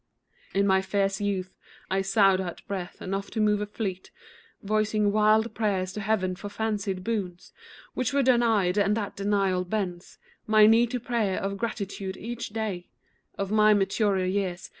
In 0.55 0.65
my 0.65 0.81
fierce 0.81 1.21
youth 1.21 1.55
I 1.91 2.01
sighed 2.01 2.41
out 2.41 2.65
breath 2.67 3.03
enough 3.03 3.29
to 3.29 3.39
move 3.39 3.61
a 3.61 3.67
fleet, 3.67 4.09
Voicing 4.63 5.11
wild 5.11 5.53
prayers 5.53 5.93
to 5.93 6.01
heaven 6.01 6.35
for 6.35 6.49
fancied 6.49 7.03
boons 7.03 7.53
Which 7.93 8.11
were 8.11 8.23
denied; 8.23 8.79
and 8.79 8.97
that 8.97 9.15
denial 9.15 9.63
bends 9.63 10.17
My 10.47 10.65
knee 10.65 10.87
to 10.87 10.99
prayers 10.99 11.41
of 11.41 11.55
gratitude 11.59 12.17
each 12.17 12.49
day 12.49 12.89
Of 13.37 13.51
my 13.51 13.75
maturer 13.75 14.25
years. 14.25 14.69